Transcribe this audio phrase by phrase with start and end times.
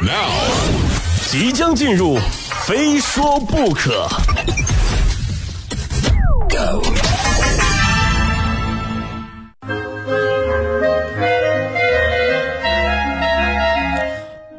[0.00, 0.30] Now，
[1.28, 2.18] 即将进入，
[2.64, 4.06] 非说不可。
[6.48, 6.82] Go，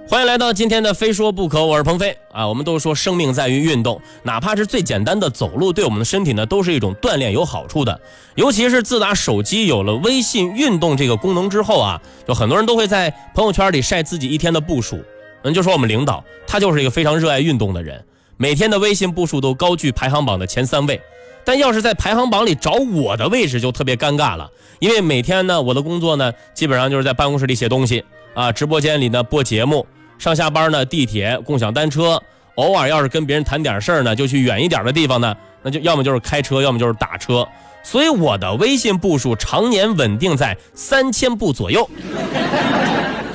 [0.09, 2.45] 欢迎来到今天的《非说不可》，我是鹏飞啊。
[2.45, 7.97] 我们都说生命在于运动，哪怕是最简单的走路，对我们的身体呢都是一种锻炼有好处的。
[8.35, 15.01] 尤其是自打手机有了微信运动这个功能之后啊，就很多人都会在朋友圈里晒自己一天的步数。
[15.43, 18.03] 嗯，就说我们领导，他就是一个非常热爱运动的人，
[18.37, 20.99] 每天的微信步数都高居排行榜的前三位。
[21.45, 28.03] 但要是在排行榜里找我的位置就特别尴尬了，因为每天呢，我的工作呢基本上就是在办公室里写东西
[28.35, 29.87] 啊，直播间里呢播节目。
[30.19, 32.21] 上下班呢，地铁、共享单车，
[32.55, 37.47] 偶尔要是跟别人谈点事儿呢，就去远一点的地方呢，那就要么就是开车，要么就是打车。
[37.81, 41.89] 所以我的微信步数常年稳定在三千步左右。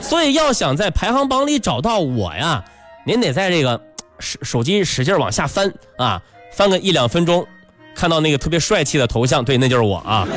[0.05, 2.63] 所以要想在排行榜里找到我呀，
[3.05, 3.81] 您得在这个
[4.21, 7.45] 手手机使劲往下翻啊，翻个一两分钟，
[7.97, 10.29] 看到那个特别帅气的头像，对，那就是我啊。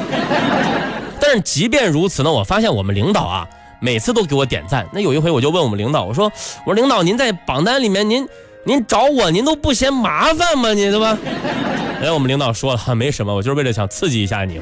[1.19, 3.47] 但是即便如此呢，我发现我们领导啊。
[3.79, 4.87] 每次都给我点赞。
[4.91, 6.31] 那有一回我就问我们领导，我说
[6.65, 8.27] ：“我说领导，您在榜单里面，您
[8.63, 10.73] 您找我，您都不嫌麻烦吗？
[10.73, 11.15] 你对吧？”
[12.01, 14.59] 哎，我们领导说了，没什么，我就是为了想刺激一下你。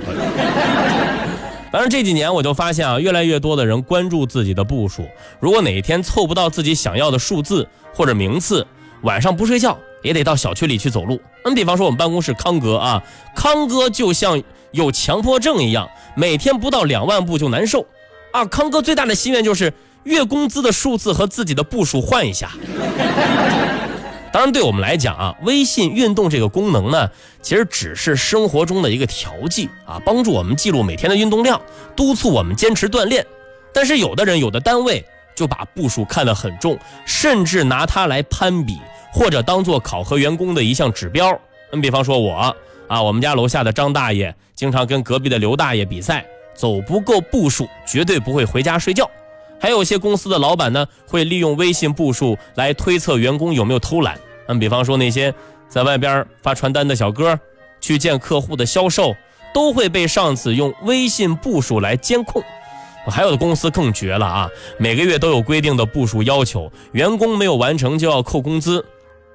[1.75, 5.05] 反正这几年我就发现啊，越来越多的人关注自己的步数。
[5.41, 8.65] 如果哪一天凑不到自己想要的数字或者名次，
[9.01, 11.19] 晚上不睡觉也得到小区里去走路。
[11.43, 13.03] 嗯，比方说我们办公室康哥啊，
[13.35, 17.85] 康哥就像有强迫症一样，每天不到两万步就难受。
[18.31, 19.73] 啊，康哥最大的心愿就是
[20.05, 22.51] 月工资的数字和自己的步数换一下。
[24.35, 27.09] 当然，对我们来讲啊，微信运动这个功能呢，
[27.41, 31.61] 其实只是生活中的一个调剂啊，帮助我们记录每天的运动量，
[31.95, 33.25] 督促我们坚持锻炼。
[33.73, 35.01] 但是有的人、有的单位
[35.33, 38.77] 就把步数看得很重，甚至拿它来攀比，
[39.13, 41.39] 或者当做考核员工的一项指标。
[41.71, 42.53] 你比方说我
[42.89, 46.25] 啊，我们家楼下的张大爷经常跟隔壁的刘大爷比赛。
[46.53, 49.09] 走不够步数，绝对不会回家睡觉。
[49.65, 54.15] 还有一些公司的老板呢，会利用微信步数来推测员工有没有偷懒。
[54.47, 55.33] 嗯，比方说那些
[55.67, 57.39] 在外边发传单的小哥，
[57.81, 59.15] 去见客户的销售，
[59.55, 62.43] 都会被上司用微信步数来监控。
[63.07, 68.85] 还有的公司更绝了啊，每个月都有规定的步数要求，员工没有完成就要扣工资。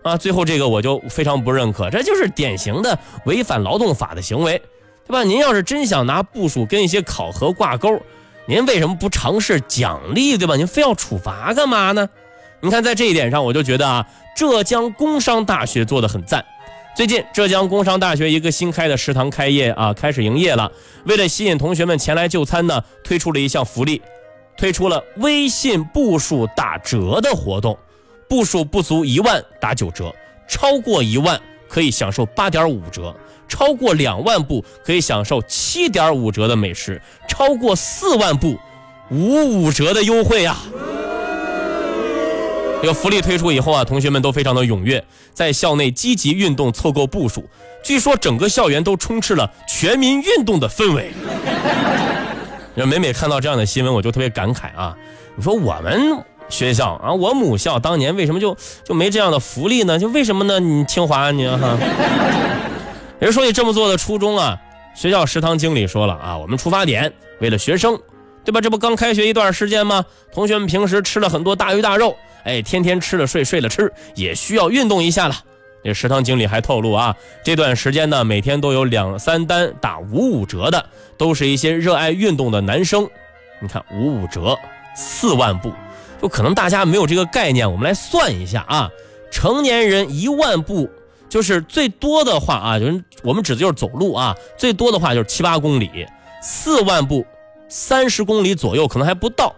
[0.05, 4.63] 啊，最后这个我就非常不认可，这就是典型的违反劳动法的行为。
[5.09, 5.25] 对吧？
[5.25, 8.01] 您要是真想拿步数跟一些考核挂钩，
[8.47, 10.37] 您为什么不尝试奖励？
[10.37, 10.57] 对吧？
[10.57, 12.09] 您非要处罚干嘛呢？
[12.61, 14.07] 你看，在这一点上，我就觉得啊，
[14.37, 16.45] 浙江工商大学做的很赞。
[16.97, 20.71] 最近，浙江工商大学一个新开的食堂开业啊，开始营业了。
[21.05, 24.03] 为了吸引同学们前来就餐呢，推出了一项福利，
[24.57, 27.79] 推出了微信步数打折的活动，
[28.29, 30.13] 步数不足一万打九折，
[30.49, 31.41] 超过一万
[31.71, 33.17] 可以享受八点五折。
[33.49, 38.59] 超过两万步可以享受七点五折的美食，超过四万步，
[39.11, 40.57] 五五折的优惠啊！
[42.81, 45.05] 这个福利推出以后啊，同学们都非常的踊跃，
[45.35, 47.45] 在校内积极运动凑够步数。
[47.83, 51.11] 据说整个校园都充斥了全民运动的氛围。
[52.87, 54.97] 每每看到这样的新闻，我就特别感慨啊！
[55.35, 59.99] 你说我们学校啊，我母校当年为什么就就没这样的福利呢？
[59.99, 60.61] 就为什么呢？
[60.61, 61.79] 你清华你哈？
[63.19, 64.59] 人说你这么做的初衷啊，
[64.95, 67.99] 学校食堂经理说了啊，我们出发点为了学生，
[68.45, 68.61] 对吧？
[68.61, 70.05] 这不刚开学一段时间吗？
[70.35, 75.35] 同学们平时吃了很多大鱼大肉，哎，天天吃了睡，睡了吃，也需要运动一下了。
[75.83, 80.85] 这食堂经理还透露啊，这段时间呢，每天都有两三单打五五折的，
[81.17, 83.09] 都是一些热爱运动的男生。
[83.61, 84.59] 你看五五折，
[84.95, 85.73] 四万步，
[86.21, 88.91] 就可能大家没有这个概念，我们来算一下啊，
[89.31, 90.91] 成年人一万步。
[91.29, 96.05] 就是最多的话啊，就是我们指的就是走路啊，最多的话就是七八公里，
[96.43, 97.25] 四万步，
[97.69, 99.55] 三十公里左右可能还不到。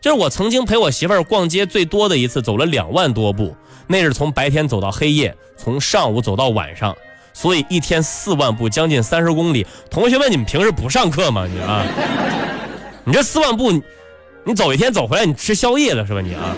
[0.00, 3.54] 就是我曾经陪我媳妇儿逛街最多的一次，走了两万多步，
[3.86, 6.92] 那是从白天走到黑夜，从上午走到晚上，
[7.32, 9.64] 所以一天四万步，将近三十公里。
[9.88, 11.46] 同学们，你们平时不上课吗？
[11.46, 11.86] 你啊，
[13.04, 13.70] 你这四万步，
[14.44, 16.20] 你走一天走回来，你吃宵夜了是吧？
[16.20, 16.54] 你啊。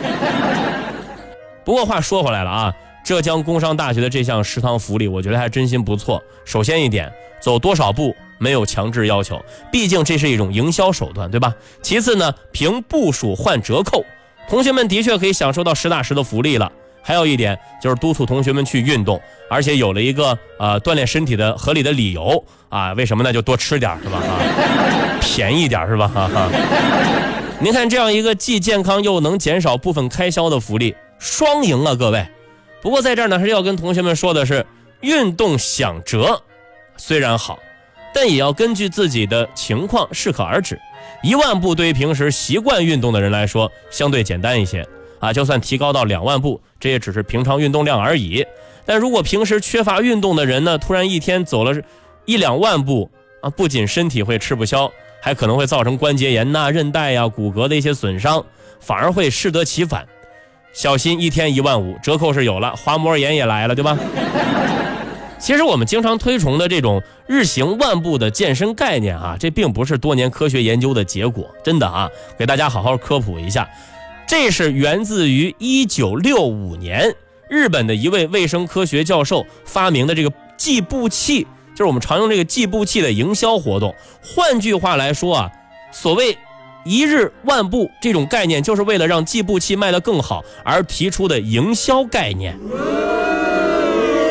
[1.64, 2.74] 不过话说回来了啊。
[3.04, 6.22] 浙江工商大学的这项食堂福利，我觉得还真心不错。
[6.46, 9.38] 首先一点，走多少步没有强制要求，
[9.70, 11.54] 毕竟这是一种营销手段，对吧？
[11.82, 14.02] 其次呢，凭步数换折扣，
[14.48, 16.72] 同学们的确可以享受到实打实的福利了。
[17.02, 19.20] 还有一点就是督促同学们去运动，
[19.50, 22.94] 而且有了一个呃锻炼身体的合理的理由啊。
[22.94, 23.30] 为什么呢？
[23.30, 24.16] 就多吃点是吧？
[24.16, 24.40] 啊，
[25.20, 26.08] 便宜点是吧？
[26.08, 26.48] 哈哈。
[27.64, 32.26] 您看这样一个既健康又能减少部分开销的福利，双赢啊，各位。
[32.82, 34.66] 不过在这儿呢，还是要跟同学们说的是，
[35.00, 36.42] 运动想折
[36.98, 37.58] 虽然好，
[38.12, 40.78] 但也要根据自己的情况适可而止。
[41.22, 44.86] 一万步对于平时习惯运动的人来说，相对简单一些
[45.18, 45.32] 啊。
[45.32, 48.46] 就算提高到两万步，这也只是平常运动量而已。
[48.84, 51.80] 但如果平时缺乏运动的人呢，突然一天走了
[52.26, 54.92] 一两万步啊，不仅身体会吃不消，
[55.24, 58.44] 还可能会造成关节炎呐、韧带呀、骨骼的一些损伤，
[58.78, 60.06] 反而会适得其反。
[60.74, 63.96] 小心一天一万五，折扣是有了，滑膜炎也来了，对吧？
[65.40, 73.66] 其实我们经常推崇的这种日行万步的健身概念啊，这并不是多年科学研究的结果，真的啊，给大家好好科普一下，
[74.28, 77.10] 这是源自于一九六五年
[77.48, 83.94] 日本的一位卫生科学教授发明的这个计步器，就是我们常用这个计步器的营销活动。
[84.22, 85.50] 换句话来说啊，
[85.92, 86.36] 所谓
[86.84, 92.58] 一日万步这种概念，就是为了让计步器卖得更好而提出的营销概念。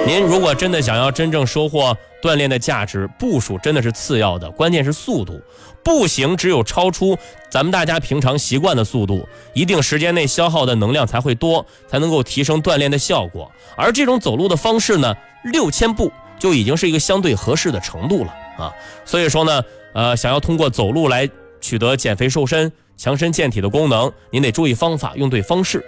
[0.06, 5.42] 您如果真的想要真正收获锻炼的价值，步数真的是次要的，关键是速度。
[5.82, 7.18] 步行只有超出
[7.50, 13.52] 咱们大家平常习惯的速度，一定时间内消耗的能量才会多，才能够提升锻炼的效果。
[13.76, 15.14] 而这种走路的方式呢，
[15.46, 16.12] 六千步
[16.44, 18.74] 就已经是一个相对合适的程度了啊。
[19.06, 19.64] 所以说呢，
[19.94, 21.30] 呃，想要通过走路来
[21.62, 25.82] 取得减肥瘦身、强身健体的功能，您得注意方法，用对方式，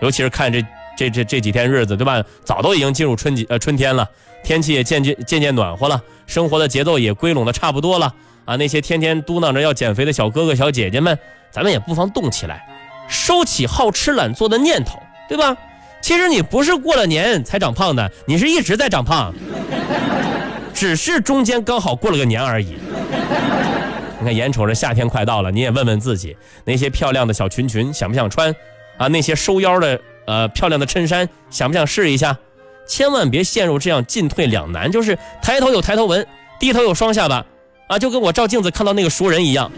[0.00, 0.60] 尤其是看这。
[0.94, 2.22] 这这这几天日子，对吧？
[2.44, 4.06] 早都已经进入春季呃春天了，
[4.44, 8.14] 天气也渐渐渐渐暖和了，生活的节奏也归拢的差不多了
[8.44, 8.56] 啊！
[8.56, 11.18] 那些天天嘟囔着要减肥的小哥哥小姐姐们，
[11.50, 12.62] 咱们也不妨动起来，
[13.08, 15.56] 收起好吃懒做的念头，对吧？
[16.02, 19.32] 其实你不是过了年才长胖的，你是一直在长胖，
[20.74, 22.76] 只是中间刚好过了个年而已。
[24.18, 28.54] 你看，眼瞅着夏天快到了，你也问问自己，那些漂亮的小裙裙想不想穿？
[28.98, 29.98] 啊，那些收腰的。
[30.24, 32.38] 呃，漂亮的衬衫，想不想试一下？
[32.86, 36.24] 千万别陷入这样进退两难，就是抬头有抬头纹，
[36.60, 37.44] 低头有双下巴，
[37.88, 39.68] 啊，就跟我照镜子看到那个熟人一样。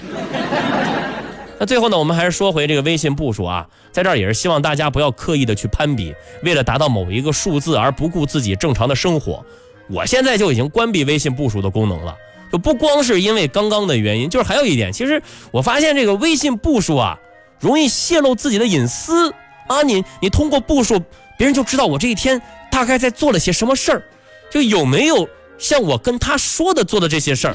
[1.64, 9.42] 那最后呢，我们还是说回这个微信步数啊，在这儿也是希望大家不要刻意的去攀比，为了达到某一个数字而不顾自己正常的生活。
[9.88, 12.14] 我现在就已经关闭微信步数的功能了，
[12.52, 17.18] 就不光是因为刚刚的原因，就是还有一点，其实我发现这个微信步数啊，
[17.60, 19.32] 容易泄露自己的隐私。
[19.66, 21.00] 啊，你你通过步数，
[21.38, 24.02] 别人就知道我这一天大概在做了些什么事儿，
[24.50, 25.26] 就有没有
[25.56, 27.54] 像我跟他说的做的这些事儿。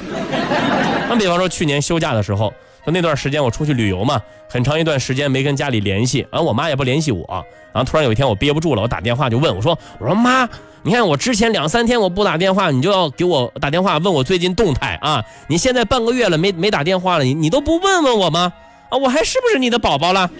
[1.08, 2.52] 那比方说去年休假的时候，
[2.90, 7.24] 那段时间我出去旅游嘛，很长一段时间没跟家里联系，然后我妈也不联系我，
[7.72, 10.48] 然后突然有一天我憋不住了，我打电话就问我说：“我说妈，
[10.82, 15.22] 你看我之前两三天我不打电话，你就要给我打电话问我最近动态啊？
[15.48, 18.52] 你现在半个月了没没打电话了，你你都不问问我吗？
[18.88, 20.30] 啊，我还是不是你的宝宝了？”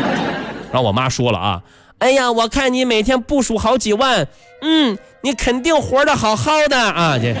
[0.72, 1.62] 然后我妈说了啊，
[1.98, 4.26] 哎呀，我看你每天步数好几万，
[4.62, 7.34] 嗯，你肯定活得好好的啊，这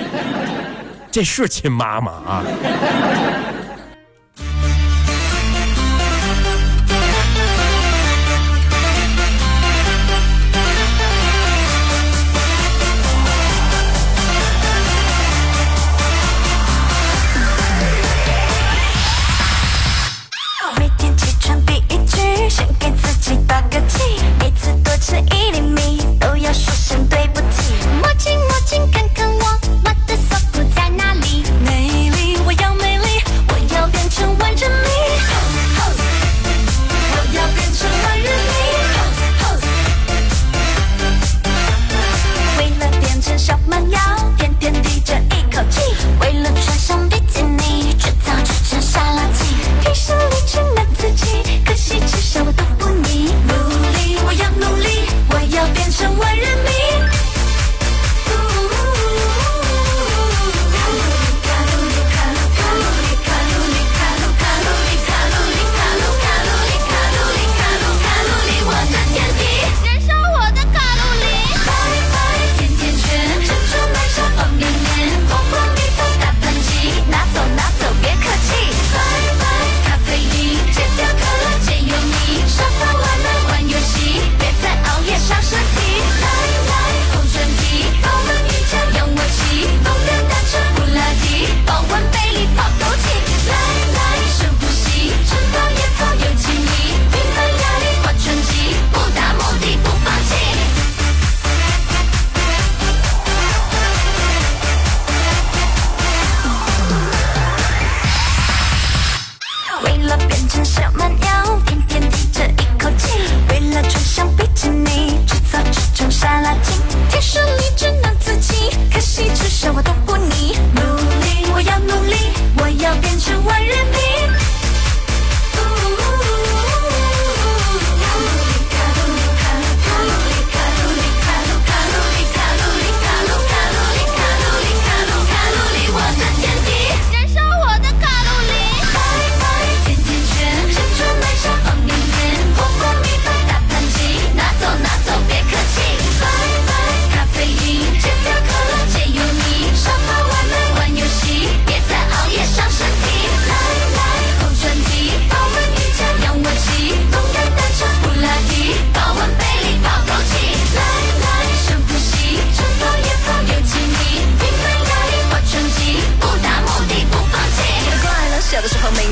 [1.10, 2.44] 这是亲妈妈啊。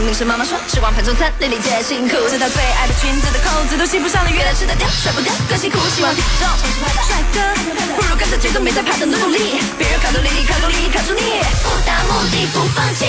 [0.09, 2.17] 平时妈妈说吃完盘中餐，粒粒皆辛苦。
[2.31, 5.77] 直到最爱的裙子的扣子都系不上了，原来是的掉，甩不掉，更辛苦。
[5.95, 6.49] 希望体重
[7.07, 7.41] 帅哥，
[7.95, 11.21] 不如跟着节奏没在怕的努力，别人卡路里卡路里卡住你，
[11.63, 13.05] 不达目的不放弃，